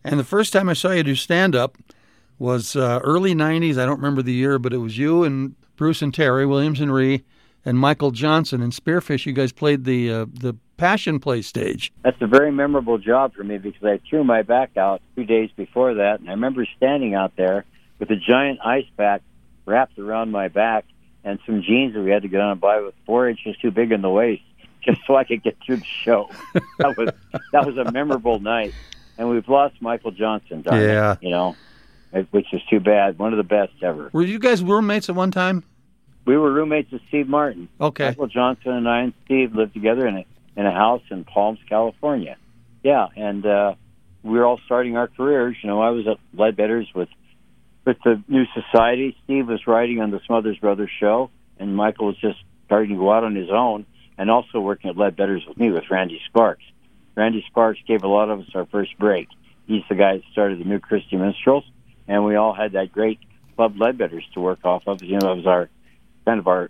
And 0.03 0.19
the 0.19 0.25
first 0.25 0.53
time 0.53 0.69
I 0.69 0.73
saw 0.73 0.91
you 0.91 1.03
do 1.03 1.15
stand 1.15 1.55
up 1.55 1.77
was 2.37 2.75
uh, 2.75 2.99
early 3.03 3.33
90s. 3.33 3.77
I 3.77 3.85
don't 3.85 3.97
remember 3.97 4.21
the 4.21 4.33
year, 4.33 4.59
but 4.59 4.73
it 4.73 4.77
was 4.77 4.97
you 4.97 5.23
and 5.23 5.55
Bruce 5.75 6.01
and 6.01 6.13
Terry, 6.13 6.45
Williams 6.45 6.79
and 6.79 6.93
Ree, 6.93 7.23
and 7.65 7.77
Michael 7.77 8.11
Johnson 8.11 8.61
and 8.61 8.73
Spearfish. 8.73 9.25
You 9.25 9.33
guys 9.33 9.51
played 9.51 9.83
the 9.83 10.11
uh, 10.11 10.25
the 10.31 10.55
Passion 10.77 11.19
Play 11.19 11.41
stage. 11.41 11.91
That's 12.03 12.21
a 12.21 12.27
very 12.27 12.51
memorable 12.51 12.97
job 12.97 13.33
for 13.33 13.43
me 13.43 13.57
because 13.57 13.83
I 13.83 13.99
threw 14.09 14.23
my 14.23 14.41
back 14.41 14.77
out 14.77 15.01
two 15.15 15.25
days 15.25 15.49
before 15.55 15.95
that, 15.95 16.21
and 16.21 16.29
I 16.29 16.31
remember 16.31 16.65
standing 16.77 17.15
out 17.15 17.35
there 17.35 17.65
with 17.99 18.09
a 18.11 18.15
giant 18.15 18.59
ice 18.63 18.85
pack 18.97 19.21
wrapped 19.65 19.99
around 19.99 20.31
my 20.31 20.47
back 20.47 20.85
and 21.29 21.39
some 21.45 21.61
jeans 21.61 21.93
that 21.93 22.01
we 22.01 22.09
had 22.11 22.21
to 22.23 22.27
get 22.27 22.41
on 22.41 22.51
and 22.53 22.61
buy 22.61 22.79
with 22.81 22.95
four 23.05 23.29
inches 23.29 23.55
too 23.61 23.71
big 23.71 23.91
in 23.91 24.01
the 24.01 24.09
waist 24.09 24.43
just 24.81 25.01
so 25.05 25.15
I 25.15 25.23
could 25.23 25.43
get 25.43 25.57
through 25.65 25.77
the 25.77 25.85
show. 25.85 26.29
that 26.79 26.97
was 26.97 27.09
that 27.51 27.65
was 27.65 27.77
a 27.77 27.91
memorable 27.91 28.39
night, 28.39 28.73
and 29.17 29.29
we've 29.29 29.47
lost 29.47 29.75
Michael 29.81 30.11
Johnson. 30.11 30.63
it, 30.65 30.73
Yeah. 30.73 31.15
you 31.21 31.29
know, 31.29 31.55
which 32.31 32.53
is 32.53 32.61
too 32.69 32.79
bad. 32.79 33.19
One 33.19 33.33
of 33.33 33.37
the 33.37 33.43
best 33.43 33.73
ever. 33.81 34.09
Were 34.13 34.23
you 34.23 34.39
guys 34.39 34.63
roommates 34.63 35.09
at 35.09 35.15
one 35.15 35.31
time? 35.31 35.63
We 36.25 36.37
were 36.37 36.51
roommates 36.51 36.91
with 36.91 37.01
Steve 37.07 37.27
Martin. 37.27 37.69
Okay. 37.81 38.07
Michael 38.09 38.27
Johnson 38.27 38.71
and 38.73 38.87
I 38.87 39.01
and 39.01 39.13
Steve 39.25 39.55
lived 39.55 39.73
together 39.73 40.07
in 40.07 40.17
a 40.17 40.25
in 40.55 40.65
a 40.65 40.71
house 40.71 41.01
in 41.09 41.23
Palms, 41.23 41.59
California. 41.69 42.35
Yeah, 42.83 43.07
and 43.15 43.45
uh, 43.45 43.73
we 44.23 44.37
were 44.37 44.45
all 44.45 44.59
starting 44.65 44.95
our 44.97 45.07
careers. 45.07 45.55
You 45.61 45.67
know, 45.69 45.81
I 45.81 45.89
was 45.91 46.07
at 46.07 46.17
Ledbetter's 46.35 46.87
with 46.93 47.09
with 47.85 47.97
the 48.03 48.21
New 48.27 48.45
Society. 48.53 49.15
Steve 49.23 49.47
was 49.47 49.65
writing 49.67 49.99
on 50.01 50.11
the 50.11 50.19
Smothers 50.25 50.57
Brothers 50.57 50.91
show, 50.99 51.29
and 51.57 51.75
Michael 51.75 52.07
was 52.07 52.17
just 52.17 52.39
starting 52.65 52.91
to 52.91 52.97
go 52.97 53.11
out 53.11 53.23
on 53.23 53.35
his 53.35 53.49
own, 53.49 53.85
and 54.17 54.29
also 54.29 54.59
working 54.59 54.89
at 54.89 54.95
Ledbetter's 54.95 55.45
with 55.47 55.57
me 55.57 55.71
with 55.71 55.89
Randy 55.89 56.21
Sparks. 56.27 56.63
Randy 57.15 57.43
Sparks 57.47 57.79
gave 57.87 58.03
a 58.03 58.07
lot 58.07 58.29
of 58.29 58.41
us 58.41 58.47
our 58.53 58.65
first 58.65 58.97
break. 58.97 59.27
He's 59.67 59.83
the 59.89 59.95
guy 59.95 60.17
that 60.17 60.23
started 60.31 60.59
the 60.59 60.65
New 60.65 60.79
Christy 60.79 61.15
Minstrels, 61.15 61.63
and 62.07 62.25
we 62.25 62.35
all 62.35 62.53
had 62.53 62.73
that 62.73 62.91
great 62.91 63.19
Club 63.55 63.75
Ledbetter's 63.75 64.25
to 64.33 64.39
work 64.39 64.59
off 64.63 64.87
of. 64.87 65.03
You 65.03 65.19
know, 65.19 65.33
it 65.33 65.37
was 65.37 65.47
our 65.47 65.69
kind 66.25 66.39
of 66.39 66.47
our 66.47 66.69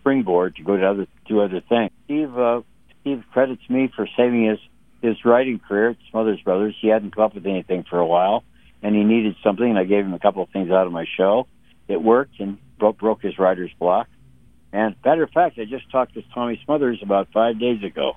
springboard 0.00 0.56
to 0.56 0.62
go 0.62 0.76
to 0.76 0.84
other 0.84 1.06
do 1.26 1.40
other 1.40 1.60
things. 1.60 1.90
Steve 2.04 2.36
uh, 2.36 2.62
Steve 3.00 3.22
credits 3.32 3.62
me 3.68 3.90
for 3.94 4.08
saving 4.16 4.46
his 4.46 4.58
his 5.00 5.24
writing 5.24 5.58
career 5.58 5.90
at 5.90 5.96
Smothers 6.10 6.40
Brothers. 6.42 6.74
He 6.80 6.88
hadn't 6.88 7.14
come 7.14 7.24
up 7.24 7.34
with 7.34 7.46
anything 7.46 7.84
for 7.88 7.98
a 7.98 8.06
while, 8.06 8.42
and 8.84 8.94
he 8.94 9.02
needed 9.02 9.34
something. 9.42 9.68
And 9.68 9.76
I 9.78 9.82
gave 9.84 10.04
him 10.04 10.14
a 10.14 10.18
couple 10.20 10.42
of 10.42 10.50
things 10.50 10.70
out 10.70 10.86
of 10.86 10.92
my 10.92 11.06
show. 11.16 11.48
It 11.88 12.00
worked 12.00 12.38
and 12.38 12.58
broke 12.78 12.98
broke 12.98 13.22
his 13.22 13.36
writer's 13.38 13.72
block. 13.80 14.06
And 14.72 14.94
matter 15.04 15.22
of 15.24 15.30
fact, 15.30 15.58
I 15.58 15.64
just 15.64 15.90
talked 15.90 16.14
to 16.14 16.22
Tommy 16.34 16.60
Smothers 16.64 17.00
about 17.02 17.28
five 17.32 17.58
days 17.58 17.82
ago. 17.82 18.14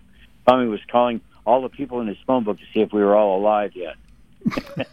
Tommy 0.48 0.68
was 0.68 0.80
calling 0.92 1.22
all 1.46 1.62
the 1.62 1.70
people 1.70 2.02
in 2.02 2.08
his 2.08 2.18
phone 2.28 2.44
book 2.44 2.58
to 2.60 2.64
see 2.74 2.82
if 2.82 2.92
we 2.94 3.02
were 3.04 3.16
all 3.16 3.40
alive 3.40 3.72
yet. 3.76 3.96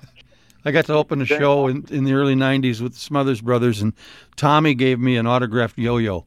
I 0.64 0.70
got 0.70 0.86
to 0.86 0.94
open 0.94 1.20
a 1.20 1.26
show 1.26 1.66
in, 1.68 1.84
in 1.90 2.04
the 2.04 2.14
early 2.14 2.34
90s 2.34 2.80
with 2.80 2.94
the 2.94 2.98
Smothers 2.98 3.40
Brothers, 3.42 3.82
and 3.82 3.92
Tommy 4.36 4.74
gave 4.74 4.98
me 4.98 5.16
an 5.16 5.26
autographed 5.26 5.76
yo 5.78 5.98
yo. 5.98 6.24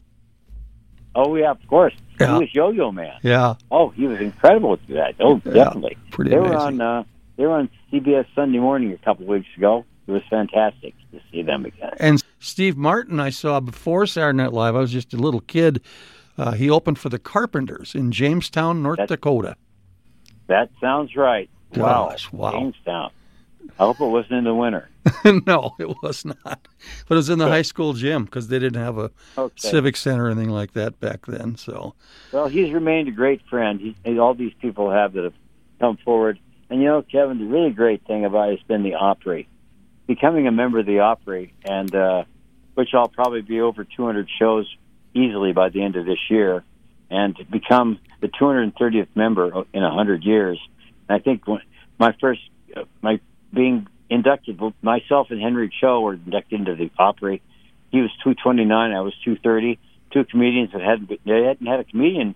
Oh 1.15 1.35
yeah, 1.35 1.49
of 1.51 1.67
course. 1.67 1.93
Yeah. 2.19 2.33
He 2.33 2.39
was 2.41 2.53
Yo-Yo 2.53 2.91
Man. 2.91 3.13
Yeah, 3.23 3.55
Oh, 3.71 3.89
he 3.89 4.07
was 4.07 4.19
incredible 4.19 4.71
with 4.71 4.87
that. 4.87 5.15
Oh, 5.19 5.39
Yeah, 5.45 5.53
definitely. 5.53 5.97
pretty 6.11 6.31
they 6.31 6.37
were 6.37 6.45
amazing. 6.53 6.81
on 6.81 6.99
uh, 6.99 7.03
they 7.37 7.45
were 7.45 7.53
on 7.53 7.69
CBS 7.91 8.25
Sunday 8.35 8.59
Morning 8.59 8.91
a 8.91 8.97
couple 8.97 9.23
of 9.23 9.29
weeks 9.29 9.47
ago. 9.55 9.85
It 10.07 10.11
was 10.11 10.21
fantastic 10.29 10.93
to 11.11 11.19
see 11.31 11.41
them 11.41 11.65
again. 11.65 11.91
And 11.99 12.23
Steve 12.39 12.77
Martin, 12.77 13.19
I 13.19 13.29
saw 13.29 13.59
before 13.59 14.05
Saturday 14.05 14.37
Night 14.37 14.53
Live. 14.53 14.75
I 14.75 14.79
was 14.79 14.91
just 14.91 15.13
a 15.13 15.17
little 15.17 15.41
kid. 15.41 15.81
Uh, 16.37 16.51
he 16.51 16.69
opened 16.69 16.97
for 16.99 17.09
the 17.09 17.19
Carpenters 17.19 17.93
in 17.95 18.11
Jamestown, 18.11 18.81
North 18.83 18.97
That's- 18.97 19.09
Dakota. 19.09 19.55
That 20.47 20.69
sounds 20.79 21.15
right. 21.15 21.49
Wow. 21.75 22.09
Gosh, 22.09 22.31
wow. 22.31 22.51
Jamestown. 22.51 23.11
I 23.79 23.83
hope 23.83 23.99
it 23.99 24.05
wasn't 24.05 24.33
in 24.33 24.43
the 24.45 24.55
winter. 24.55 24.87
no, 25.45 25.75
it 25.77 25.89
was 26.01 26.23
not. 26.23 26.37
But 27.07 27.15
it 27.15 27.17
was 27.17 27.29
in 27.29 27.37
the 27.37 27.49
high 27.49 27.63
school 27.63 27.91
gym 27.93 28.23
because 28.23 28.47
they 28.47 28.59
didn't 28.59 28.81
have 28.81 28.97
a 28.97 29.11
Okay. 29.37 29.53
civic 29.69 29.97
center 29.97 30.25
or 30.27 30.29
anything 30.29 30.49
like 30.51 30.71
that 30.71 31.01
back 31.01 31.25
then. 31.25 31.57
So, 31.57 31.95
Well, 32.31 32.47
he's 32.47 32.71
remained 32.71 33.09
a 33.09 33.11
great 33.11 33.41
friend. 33.49 33.93
He, 34.05 34.17
all 34.17 34.33
these 34.33 34.53
people 34.61 34.89
have 34.89 35.11
that 35.13 35.25
have 35.25 35.33
come 35.81 35.97
forward. 35.97 36.39
And 36.69 36.81
you 36.81 36.87
know, 36.87 37.01
Kevin, 37.01 37.39
the 37.39 37.45
really 37.45 37.71
great 37.71 38.05
thing 38.05 38.25
about 38.25 38.49
it 38.49 38.59
has 38.59 38.67
been 38.67 38.83
the 38.83 38.95
Opry. 38.95 39.47
Becoming 40.05 40.47
a 40.47 40.51
member 40.51 40.79
of 40.79 40.85
the 40.85 40.99
Opry, 40.99 41.53
and 41.65 41.93
uh, 41.93 42.23
which 42.75 42.89
I'll 42.93 43.07
probably 43.07 43.41
be 43.41 43.61
over 43.61 43.83
200 43.83 44.27
shows 44.39 44.73
easily 45.13 45.53
by 45.53 45.69
the 45.69 45.83
end 45.83 45.95
of 45.95 46.05
this 46.05 46.19
year, 46.29 46.63
and 47.09 47.35
to 47.37 47.45
become 47.45 47.99
the 48.21 48.27
230th 48.27 49.07
member 49.15 49.47
in 49.73 49.81
100 49.81 50.23
years. 50.23 50.59
And 51.07 51.19
I 51.19 51.23
think 51.23 51.43
my 51.99 52.15
first, 52.19 52.41
uh, 52.75 52.83
my 53.01 53.19
being 53.53 53.87
inducted, 54.09 54.59
myself 54.81 55.27
and 55.29 55.41
Henry 55.41 55.71
Cho 55.81 56.01
were 56.01 56.13
inducted 56.13 56.59
into 56.59 56.75
the 56.75 56.91
Opry. 56.97 57.41
He 57.91 58.01
was 58.01 58.11
229, 58.23 58.91
I 58.91 59.01
was 59.01 59.13
230. 59.23 59.79
Two 60.11 60.23
comedians 60.23 60.71
that 60.71 60.81
hadn't 60.81 61.09
they 61.25 61.43
hadn't 61.43 61.67
had 61.67 61.81
a 61.81 61.83
comedian 61.83 62.35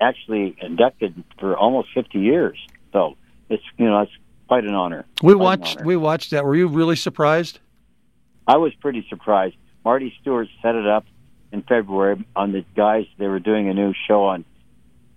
actually 0.00 0.56
inducted 0.60 1.22
for 1.38 1.56
almost 1.56 1.88
50 1.94 2.18
years. 2.18 2.58
So 2.92 3.16
it's 3.48 3.62
you 3.78 3.86
know 3.86 4.00
it's 4.02 4.12
quite 4.48 4.64
an 4.64 4.74
honor. 4.74 5.04
we 5.22 5.32
Quite 5.34 5.42
watched 5.42 5.76
honor. 5.78 5.86
we 5.86 5.96
watched 5.96 6.30
that. 6.30 6.44
Were 6.44 6.56
you 6.56 6.68
really 6.68 6.96
surprised? 6.96 7.58
I 8.46 8.56
was 8.58 8.74
pretty 8.74 9.06
surprised. 9.08 9.56
Marty 9.84 10.14
Stuart 10.20 10.48
set 10.62 10.74
it 10.74 10.86
up 10.86 11.04
in 11.52 11.62
February 11.62 12.24
on 12.36 12.52
the 12.52 12.64
guys. 12.76 13.06
They 13.18 13.26
were 13.26 13.38
doing 13.40 13.68
a 13.68 13.74
new 13.74 13.94
show 14.08 14.24
on 14.24 14.44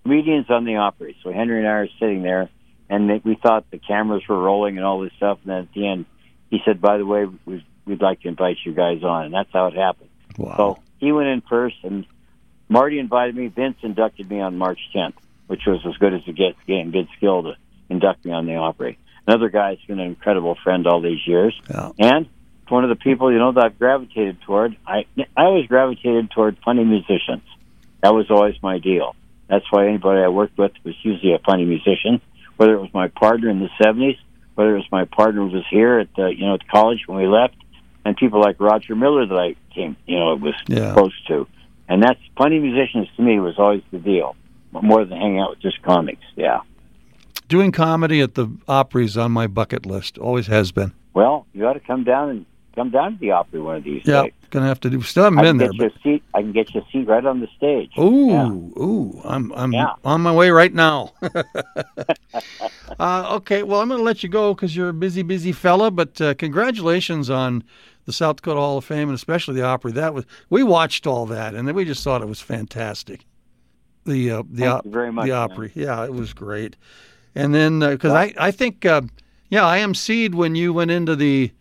comedians 0.03 0.49
on 0.49 0.65
the 0.65 0.77
Opry. 0.77 1.17
So 1.23 1.31
Henry 1.31 1.59
and 1.59 1.67
I 1.67 1.71
are 1.71 1.87
sitting 1.99 2.21
there, 2.21 2.49
and 2.89 3.09
they, 3.09 3.21
we 3.23 3.35
thought 3.35 3.69
the 3.71 3.79
cameras 3.79 4.23
were 4.27 4.41
rolling 4.41 4.77
and 4.77 4.85
all 4.85 5.01
this 5.01 5.11
stuff. 5.17 5.39
And 5.43 5.51
then 5.51 5.57
at 5.63 5.73
the 5.73 5.87
end, 5.87 6.05
he 6.49 6.59
said, 6.65 6.79
"By 6.81 6.97
the 6.97 7.05
way, 7.05 7.25
we'd, 7.45 7.65
we'd 7.85 8.01
like 8.01 8.21
to 8.21 8.27
invite 8.29 8.57
you 8.65 8.73
guys 8.73 9.03
on," 9.03 9.25
and 9.25 9.33
that's 9.33 9.49
how 9.51 9.67
it 9.67 9.73
happened. 9.73 10.09
Wow. 10.37 10.55
So 10.57 10.79
he 10.99 11.11
went 11.11 11.27
in 11.27 11.41
first, 11.41 11.75
and 11.83 12.05
Marty 12.69 12.99
invited 12.99 13.35
me. 13.35 13.47
Vince 13.47 13.77
inducted 13.83 14.29
me 14.29 14.39
on 14.39 14.57
March 14.57 14.79
10th, 14.95 15.13
which 15.47 15.61
was 15.67 15.79
as 15.85 15.95
good 15.97 16.13
as 16.13 16.21
it 16.27 16.35
gets, 16.35 16.57
getting 16.67 16.91
good 16.91 17.07
skill 17.17 17.43
to 17.43 17.53
induct 17.89 18.25
me 18.25 18.31
on 18.31 18.45
the 18.45 18.55
Opry. 18.55 18.97
Another 19.27 19.49
guy's 19.49 19.77
been 19.87 19.99
an 19.99 20.07
incredible 20.07 20.55
friend 20.63 20.87
all 20.87 21.01
these 21.01 21.25
years, 21.27 21.59
Yeah. 21.69 21.91
and 21.99 22.27
one 22.69 22.83
of 22.83 22.89
the 22.89 22.95
people 22.95 23.31
you 23.31 23.39
know 23.39 23.51
that 23.53 23.63
I've 23.65 23.79
gravitated 23.79 24.41
toward. 24.41 24.75
I 24.85 25.05
I 25.17 25.43
always 25.43 25.67
gravitated 25.67 26.31
toward 26.31 26.57
funny 26.65 26.83
musicians. 26.83 27.43
That 28.01 28.13
was 28.13 28.29
always 28.29 28.55
my 28.61 28.77
deal. 28.79 29.15
That's 29.47 29.65
why 29.71 29.87
anybody 29.87 30.21
I 30.21 30.27
worked 30.27 30.57
with 30.57 30.71
was 30.83 30.93
usually 31.03 31.33
a 31.33 31.39
funny 31.39 31.65
musician, 31.65 32.21
whether 32.57 32.73
it 32.73 32.81
was 32.81 32.93
my 32.93 33.07
partner 33.07 33.49
in 33.49 33.59
the 33.59 33.69
'70s, 33.81 34.17
whether 34.55 34.73
it 34.75 34.79
was 34.79 34.91
my 34.91 35.05
partner 35.05 35.41
who 35.47 35.55
was 35.55 35.65
here 35.69 35.99
at 35.99 36.09
the, 36.15 36.27
you 36.27 36.45
know 36.45 36.55
at 36.55 36.67
college 36.67 37.03
when 37.07 37.17
we 37.17 37.27
left, 37.27 37.55
and 38.05 38.15
people 38.17 38.39
like 38.41 38.59
Roger 38.59 38.95
Miller 38.95 39.25
that 39.25 39.37
I 39.37 39.55
came 39.73 39.95
you 40.05 40.17
know 40.19 40.33
it 40.33 40.41
was 40.41 40.55
Yeah. 40.67 40.93
close 40.93 41.13
to, 41.27 41.47
and 41.89 42.01
that's 42.03 42.19
funny 42.37 42.59
musicians 42.59 43.07
to 43.15 43.21
me 43.21 43.39
was 43.39 43.57
always 43.57 43.81
the 43.91 43.99
deal, 43.99 44.35
more 44.73 45.05
than 45.05 45.17
hanging 45.17 45.39
out 45.39 45.51
with 45.51 45.59
just 45.61 45.81
comics. 45.83 46.23
Yeah. 46.35 46.59
Doing 47.47 47.71
comedy 47.71 48.19
at 48.21 48.35
the 48.35 48.49
Opry's 48.67 49.15
on 49.17 49.31
my 49.31 49.47
bucket 49.47 49.85
list. 49.85 50.17
Always 50.17 50.47
has 50.47 50.71
been. 50.71 50.93
Well, 51.13 51.45
you 51.53 51.65
ought 51.65 51.73
to 51.73 51.79
come 51.79 52.03
down 52.03 52.29
and 52.29 52.45
come 52.75 52.89
down 52.89 53.13
to 53.13 53.19
the 53.19 53.31
Opry 53.31 53.61
one 53.61 53.77
of 53.77 53.83
these 53.83 54.01
Yeah. 54.05 54.23
days. 54.23 54.33
Gonna 54.49 54.67
have 54.67 54.79
to 54.81 54.89
do. 54.89 55.01
Still 55.01 55.23
haven't 55.25 55.39
I 55.39 55.43
been 55.43 55.57
there. 55.57 55.69
a 55.69 55.91
seat. 56.01 56.23
I 56.33 56.41
can 56.41 56.51
get 56.53 56.73
you 56.73 56.81
a 56.81 56.85
seat 56.91 57.07
right 57.07 57.25
on 57.25 57.39
the 57.41 57.47
stage. 57.57 57.91
Ooh, 57.97 58.27
Yeah. 58.29 58.49
ooh. 58.49 59.21
I'm 59.25 59.51
I'm 59.53 59.73
Yeah. 59.73 59.93
on 60.05 60.21
my 60.21 60.31
way 60.33 60.51
right 60.51 60.73
now. 60.73 61.13
uh, 62.99 63.35
okay. 63.35 63.63
Well, 63.63 63.81
I'm 63.81 63.89
gonna 63.89 64.03
let 64.03 64.23
you 64.23 64.29
go 64.29 64.53
because 64.53 64.75
you're 64.75 64.89
a 64.89 64.93
busy, 64.93 65.21
busy 65.21 65.51
fella. 65.51 65.91
But 65.91 66.19
uh, 66.21 66.33
congratulations 66.35 67.29
on 67.29 67.63
the 68.05 68.13
South 68.13 68.37
Dakota 68.37 68.59
Hall 68.59 68.77
of 68.77 68.85
Fame 68.85 69.09
and 69.09 69.15
especially 69.15 69.55
the 69.55 69.63
Opry. 69.65 69.91
That 69.91 70.13
was 70.13 70.25
we 70.49 70.63
watched 70.63 71.05
all 71.07 71.25
that 71.27 71.53
and 71.55 71.67
then 71.67 71.75
we 71.75 71.85
just 71.85 72.03
thought 72.03 72.21
it 72.21 72.27
was 72.27 72.41
fantastic. 72.41 73.25
The 74.05 74.31
uh, 74.31 74.43
the 74.49 74.61
Thank 74.61 74.71
op- 74.73 74.85
you 74.85 74.91
very 74.91 75.11
much, 75.11 75.25
the 75.27 75.31
man. 75.33 75.51
Opry. 75.51 75.71
Yeah, 75.75 76.05
it 76.05 76.13
was 76.13 76.33
great. 76.33 76.75
And 77.37 77.53
then 77.53 77.79
because 77.79 78.13
I 78.13 78.33
I 78.37 78.51
think 78.51 78.85
uh, 78.85 79.01
yeah 79.49 79.65
I 79.65 79.79
emceed 79.79 80.33
when 80.35 80.55
you 80.55 80.73
went 80.73 80.91
into 80.91 81.15
the 81.15 81.51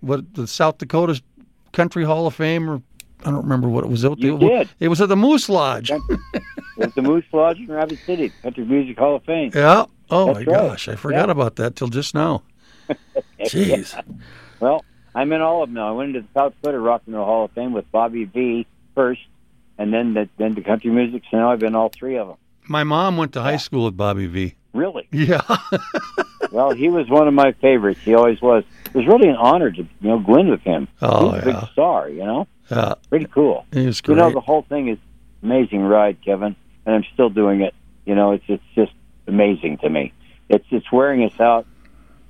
what 0.00 0.34
the 0.34 0.46
South 0.46 0.78
Dakota 0.78 1.20
Country 1.72 2.04
Hall 2.04 2.26
of 2.26 2.34
Fame 2.34 2.68
or 2.68 2.82
I 3.24 3.30
don't 3.30 3.42
remember 3.42 3.68
what 3.68 3.82
it 3.84 3.88
was. 3.90 4.04
It, 4.04 4.18
You 4.18 4.38
did. 4.38 4.68
It 4.78 4.88
was 4.88 5.00
at 5.00 5.08
the 5.08 5.16
Moose 5.16 5.48
Lodge. 5.48 5.90
It 6.78 6.84
was 6.84 6.92
the 6.94 7.00
Moose 7.00 7.24
Lodge 7.32 7.58
in 7.58 7.68
Rapid 7.68 7.98
City, 8.04 8.30
Country 8.42 8.66
Music 8.66 8.98
Hall 8.98 9.16
of 9.16 9.24
Fame. 9.24 9.50
Yeah. 9.54 9.86
Oh 10.10 10.26
That's 10.34 10.46
my 10.46 10.52
right. 10.52 10.68
gosh, 10.68 10.88
I 10.88 10.94
forgot 10.96 11.28
Yeah. 11.28 11.32
about 11.32 11.56
that 11.56 11.74
till 11.74 11.88
just 11.88 12.14
now. 12.14 12.42
Jeez. 13.40 13.98
Well, 14.60 14.84
I'm 15.14 15.32
in 15.32 15.40
all 15.40 15.62
of 15.62 15.70
them 15.70 15.74
now. 15.74 15.88
I 15.88 15.92
went 15.92 16.08
into 16.14 16.20
the 16.20 16.28
South 16.38 16.52
Dakota 16.60 16.78
Rock 16.78 17.00
and 17.06 17.14
Roll 17.14 17.24
Hall 17.24 17.44
of 17.46 17.52
Fame 17.52 17.72
with 17.72 17.90
Bobby 17.92 18.24
Vee 18.24 18.66
first, 18.94 19.22
and 19.78 19.90
then 19.92 20.12
the, 20.12 20.28
then 20.36 20.54
to 20.54 20.60
country 20.60 20.90
music. 20.90 21.22
So 21.30 21.38
now 21.38 21.50
I've 21.50 21.60
been 21.60 21.74
all 21.74 21.88
three 21.88 22.18
of 22.18 22.28
them. 22.28 22.36
My 22.68 22.84
mom 22.84 23.16
went 23.16 23.32
to 23.32 23.40
high 23.42 23.52
Yeah. 23.52 23.56
school 23.56 23.86
with 23.86 23.96
Bobby 23.96 24.26
Vee. 24.26 24.54
Really? 24.76 25.08
Yeah. 25.12 25.42
Well, 26.52 26.72
he 26.72 26.88
was 26.88 27.08
one 27.10 27.26
of 27.26 27.34
my 27.34 27.52
favorites. 27.52 28.00
He 28.04 28.14
always 28.14 28.40
was. 28.40 28.62
It 28.86 28.94
was 28.94 29.06
really 29.06 29.28
an 29.28 29.36
honor 29.36 29.70
to 29.70 29.82
you 29.82 29.88
know 30.00 30.20
go 30.20 30.36
in 30.36 30.48
with 30.48 30.60
him. 30.62 30.86
Oh, 31.02 31.32
He's 31.32 31.42
a 31.42 31.46
yeah. 31.50 31.60
big 31.60 31.70
star. 31.72 32.08
You 32.08 32.24
know, 32.24 32.48
yeah. 32.70 32.94
pretty 33.10 33.26
cool. 33.26 33.66
He 33.72 33.84
was 33.84 34.00
You 34.06 34.14
know, 34.14 34.30
the 34.30 34.40
whole 34.40 34.62
thing 34.62 34.88
is 34.88 34.98
amazing 35.42 35.82
ride, 35.82 36.18
Kevin, 36.24 36.54
and 36.86 36.94
I'm 36.94 37.04
still 37.12 37.30
doing 37.30 37.62
it. 37.62 37.74
You 38.04 38.14
know, 38.14 38.32
it's 38.32 38.44
it's 38.48 38.62
just 38.74 38.92
amazing 39.26 39.78
to 39.78 39.90
me. 39.90 40.12
It's 40.48 40.64
it's 40.70 40.90
wearing 40.92 41.24
us 41.24 41.38
out 41.40 41.66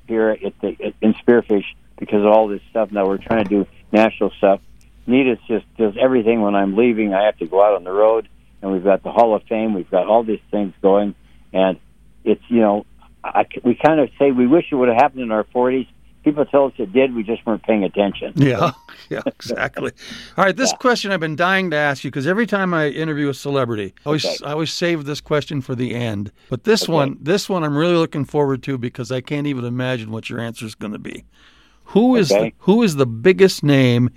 here 0.09 0.31
at 0.31 0.59
the 0.61 0.69
at, 0.83 0.95
in 1.03 1.15
Spearfish 1.15 1.67
because 1.99 2.21
of 2.21 2.27
all 2.27 2.49
this 2.49 2.63
stuff. 2.71 2.91
Now 2.91 3.07
we're 3.07 3.19
trying 3.19 3.45
to 3.45 3.51
do 3.51 3.67
national 3.93 4.31
stuff. 4.39 4.61
Nita's 5.07 5.39
just 5.47 5.67
does 5.77 5.95
everything. 6.01 6.41
When 6.41 6.55
I'm 6.55 6.75
leaving, 6.75 7.13
I 7.15 7.27
have 7.27 7.37
to 7.39 7.47
go 7.47 7.63
out 7.63 7.75
on 7.75 7.85
the 7.85 7.93
road, 7.93 8.29
and 8.63 8.73
we've 8.73 8.83
got 8.85 9.03
the 9.03 9.13
Hall 9.13 9.35
of 9.37 9.43
Fame. 9.45 9.75
We've 9.75 9.91
got 9.91 10.07
all 10.07 10.25
these 10.25 10.41
things 10.51 10.73
going, 10.81 11.15
and 11.53 11.79
it's 12.27 12.43
you 12.49 12.61
know, 12.61 12.85
I, 13.25 13.47
we 13.65 13.75
kind 13.75 14.01
of 14.01 14.11
say 14.19 14.31
we 14.33 14.47
wish 14.47 14.67
it 14.71 14.75
would 14.75 14.89
have 14.89 14.97
happened 14.99 15.23
in 15.23 15.33
our 15.33 15.45
40s. 15.45 15.87
People 16.25 16.45
tell 16.45 16.67
us 16.67 16.73
it 16.79 16.93
did. 16.93 17.15
We 17.15 17.23
just 17.23 17.47
weren't 17.47 17.63
paying 17.63 17.85
attention. 17.85 18.33
Yeah, 18.35 18.73
yeah, 19.09 19.23
exactly. 19.25 19.93
All 20.37 20.45
right, 20.45 20.57
this 20.57 20.73
Yeah. 20.73 20.77
question 20.79 21.13
I've 21.13 21.21
been 21.21 21.37
dying 21.37 21.71
to 21.71 21.77
ask 21.77 22.03
you 22.03 22.11
because 22.11 22.27
every 22.27 22.47
time 22.47 22.75
I 22.75 22.89
interview 22.89 23.29
a 23.29 23.35
celebrity, 23.35 23.95
I 24.05 24.09
always 24.09 24.25
Okay. 24.25 24.45
I 24.45 24.53
always 24.53 24.73
save 24.73 25.05
this 25.05 25.21
question 25.21 25.61
for 25.61 25.75
the 25.77 25.95
end. 25.95 26.33
But 26.51 26.65
this 26.65 26.83
Okay. 26.83 26.93
one, 26.93 27.17
this 27.21 27.49
one, 27.49 27.63
I'm 27.63 27.77
really 27.77 27.95
looking 27.95 28.25
forward 28.25 28.63
to 28.65 28.77
because 28.77 29.13
I 29.13 29.21
can't 29.21 29.47
even 29.47 29.65
imagine 29.65 30.11
what 30.11 30.29
your 30.29 30.41
answer 30.41 30.67
is 30.67 30.75
going 30.75 30.93
to 30.93 30.99
be. 30.99 31.25
Who 31.91 32.17
is 32.17 32.31
Okay. 32.33 32.51
the, 32.51 32.53
who 32.65 32.83
is 32.83 32.97
the 32.97 33.07
biggest 33.07 33.63
name 33.63 34.11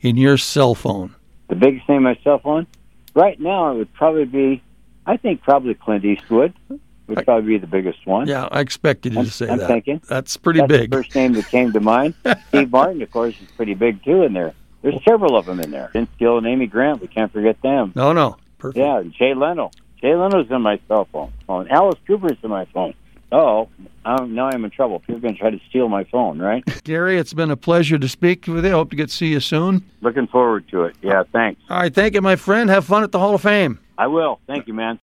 in 0.00 0.16
your 0.16 0.38
cell 0.38 0.74
phone? 0.76 1.14
the 1.48 1.56
biggest 1.56 1.88
name 1.88 1.98
on 1.98 2.02
my 2.04 2.18
cell 2.24 2.38
phone 2.40 2.66
right 3.14 3.40
now 3.40 3.70
it 3.72 3.78
would 3.78 3.92
probably 3.94 4.24
be 4.24 4.62
i 5.06 5.16
think 5.16 5.40
probably 5.42 5.74
clint 5.74 6.04
eastwood 6.04 6.52
would 7.08 7.24
probably 7.24 7.48
be 7.48 7.58
the 7.58 7.66
biggest 7.66 8.06
one. 8.06 8.26
Yeah, 8.26 8.48
I 8.50 8.60
expected 8.60 9.12
you 9.12 9.18
I'm- 9.20 9.26
to 9.26 9.32
say 9.32 9.48
I'm 9.48 9.58
that. 9.58 9.68
thinking. 9.68 10.00
That's 10.08 10.36
pretty 10.36 10.60
that's 10.60 10.68
big. 10.72 10.90
the 10.90 10.96
first 10.98 11.14
name 11.14 11.32
that 11.34 11.46
came 11.48 11.72
to 11.72 11.80
mind. 11.80 12.14
Steve 12.48 12.70
martin 12.70 13.02
of 13.02 13.10
course 13.10 13.34
is 13.40 13.50
pretty 13.56 13.74
big 13.74 14.02
too 14.04 14.22
in 14.22 14.32
there. 14.32 14.54
There's 14.82 15.02
several 15.04 15.36
of 15.36 15.46
them 15.46 15.60
in 15.60 15.70
there. 15.70 15.90
Vince 15.92 16.10
gill 16.18 16.38
and 16.38 16.46
amy 16.46 16.66
grant 16.66 17.00
we 17.00 17.08
can't 17.08 17.32
forget 17.32 17.60
them. 17.62 17.92
No, 17.94 18.12
no, 18.12 18.36
perfect. 18.58 18.78
yeah 18.78 18.98
and 18.98 19.12
jay 19.12 19.34
leno. 19.34 19.70
Jay 20.00 20.14
leno's 20.14 20.50
in 20.50 20.62
my 20.62 20.78
cell 20.88 21.08
phone. 21.12 21.32
Phone. 21.46 21.68
Alice 21.68 21.98
cooper's 22.06 22.36
in 22.42 22.50
my 22.50 22.64
phone. 22.66 22.94
Oh 23.32 23.68
now 24.04 24.46
i'm 24.46 24.64
in 24.64 24.70
trouble. 24.70 25.00
People 25.00 25.16
are 25.16 25.20
going 25.20 25.34
to 25.34 25.40
try 25.40 25.50
to 25.50 25.60
steal 25.68 25.88
my 25.88 26.04
phone 26.04 26.38
right? 26.38 26.62
Gary, 26.84 27.18
it's 27.18 27.34
been 27.34 27.50
a 27.50 27.56
pleasure 27.56 27.98
to 27.98 28.08
speak 28.08 28.46
with 28.46 28.64
you. 28.64 28.70
Hope 28.70 28.90
to 28.90 28.96
get 28.96 29.08
to 29.08 29.14
see 29.14 29.28
you 29.28 29.40
soon. 29.40 29.84
looking 30.00 30.26
forward 30.28 30.68
to 30.68 30.84
it. 30.84 30.96
Yeah 31.02 31.24
thanks. 31.32 31.60
All 31.68 31.78
right, 31.78 31.92
thank 31.92 32.14
you, 32.14 32.22
my 32.22 32.36
friend. 32.36 32.70
Have 32.70 32.84
fun 32.84 33.02
at 33.02 33.10
the 33.12 33.18
Hall 33.18 33.34
of 33.34 33.42
Fame. 33.42 33.80
i 33.98 34.06
will. 34.06 34.38
Thank 34.46 34.68
you 34.68 34.74
man 34.74 34.94